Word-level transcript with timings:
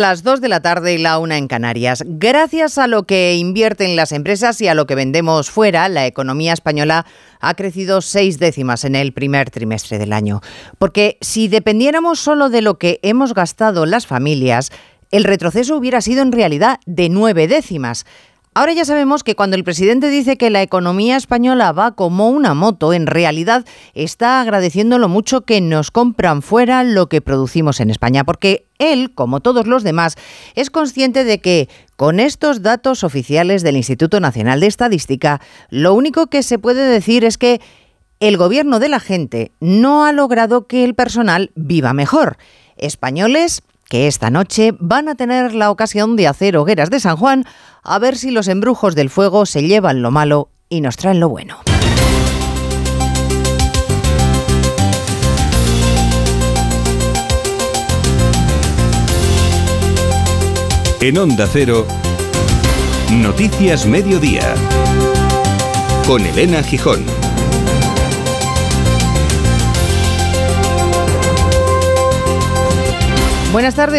Las 0.00 0.22
2 0.22 0.40
de 0.40 0.48
la 0.48 0.62
tarde 0.62 0.94
y 0.94 0.98
la 0.98 1.18
una 1.18 1.36
en 1.36 1.46
Canarias. 1.46 2.02
Gracias 2.06 2.78
a 2.78 2.86
lo 2.86 3.02
que 3.02 3.34
invierten 3.34 3.96
las 3.96 4.12
empresas 4.12 4.58
y 4.62 4.66
a 4.66 4.72
lo 4.72 4.86
que 4.86 4.94
vendemos 4.94 5.50
fuera, 5.50 5.90
la 5.90 6.06
economía 6.06 6.54
española 6.54 7.04
ha 7.38 7.52
crecido 7.52 8.00
seis 8.00 8.38
décimas 8.38 8.86
en 8.86 8.94
el 8.94 9.12
primer 9.12 9.50
trimestre 9.50 9.98
del 9.98 10.14
año. 10.14 10.40
Porque 10.78 11.18
si 11.20 11.48
dependiéramos 11.48 12.18
solo 12.18 12.48
de 12.48 12.62
lo 12.62 12.78
que 12.78 12.98
hemos 13.02 13.34
gastado 13.34 13.84
las 13.84 14.06
familias, 14.06 14.72
el 15.10 15.24
retroceso 15.24 15.76
hubiera 15.76 16.00
sido 16.00 16.22
en 16.22 16.32
realidad 16.32 16.80
de 16.86 17.10
nueve 17.10 17.46
décimas. 17.46 18.06
Ahora 18.52 18.72
ya 18.72 18.84
sabemos 18.84 19.22
que 19.22 19.36
cuando 19.36 19.54
el 19.54 19.62
presidente 19.62 20.08
dice 20.08 20.36
que 20.36 20.50
la 20.50 20.60
economía 20.60 21.16
española 21.16 21.70
va 21.70 21.92
como 21.94 22.30
una 22.30 22.52
moto, 22.52 22.92
en 22.92 23.06
realidad 23.06 23.64
está 23.94 24.40
agradeciendo 24.40 24.98
lo 24.98 25.08
mucho 25.08 25.42
que 25.42 25.60
nos 25.60 25.92
compran 25.92 26.42
fuera 26.42 26.82
lo 26.82 27.08
que 27.08 27.20
producimos 27.20 27.78
en 27.78 27.90
España, 27.90 28.24
porque 28.24 28.66
él, 28.80 29.12
como 29.14 29.38
todos 29.38 29.68
los 29.68 29.84
demás, 29.84 30.16
es 30.56 30.68
consciente 30.68 31.22
de 31.22 31.40
que 31.40 31.68
con 31.94 32.18
estos 32.18 32.60
datos 32.60 33.04
oficiales 33.04 33.62
del 33.62 33.76
Instituto 33.76 34.18
Nacional 34.18 34.58
de 34.58 34.66
Estadística, 34.66 35.40
lo 35.68 35.94
único 35.94 36.26
que 36.26 36.42
se 36.42 36.58
puede 36.58 36.82
decir 36.82 37.24
es 37.24 37.38
que 37.38 37.60
el 38.18 38.36
gobierno 38.36 38.80
de 38.80 38.88
la 38.88 38.98
gente 38.98 39.52
no 39.60 40.04
ha 40.04 40.12
logrado 40.12 40.66
que 40.66 40.82
el 40.82 40.96
personal 40.96 41.52
viva 41.54 41.92
mejor. 41.92 42.36
Españoles 42.76 43.62
que 43.90 44.06
esta 44.06 44.30
noche 44.30 44.72
van 44.78 45.08
a 45.08 45.16
tener 45.16 45.52
la 45.52 45.68
ocasión 45.70 46.14
de 46.14 46.28
hacer 46.28 46.56
hogueras 46.56 46.90
de 46.90 47.00
San 47.00 47.16
Juan 47.16 47.44
a 47.82 47.98
ver 47.98 48.16
si 48.16 48.30
los 48.30 48.46
embrujos 48.46 48.94
del 48.94 49.10
fuego 49.10 49.46
se 49.46 49.66
llevan 49.66 50.00
lo 50.00 50.12
malo 50.12 50.48
y 50.68 50.80
nos 50.80 50.96
traen 50.96 51.18
lo 51.18 51.28
bueno. 51.28 51.58
En 61.00 61.18
Onda 61.18 61.48
Cero, 61.50 61.84
Noticias 63.10 63.86
Mediodía, 63.86 64.54
con 66.06 66.24
Elena 66.24 66.62
Gijón. 66.62 67.19
Buenas 73.52 73.74
tardes. 73.74 73.98